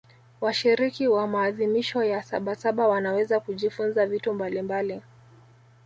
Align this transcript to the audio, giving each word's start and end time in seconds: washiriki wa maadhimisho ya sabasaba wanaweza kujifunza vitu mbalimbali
washiriki 0.41 1.07
wa 1.07 1.27
maadhimisho 1.27 2.03
ya 2.03 2.23
sabasaba 2.23 2.87
wanaweza 2.87 3.39
kujifunza 3.39 4.05
vitu 4.05 4.33
mbalimbali 4.33 5.01